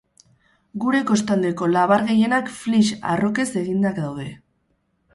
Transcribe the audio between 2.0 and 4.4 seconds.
gehienak flysch arrokez eginak daude.